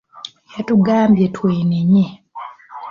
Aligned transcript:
Yatugambye 0.55 1.25
twenenye. 1.35 2.05